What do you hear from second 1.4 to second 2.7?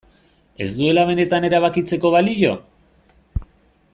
erabakitzeko balio?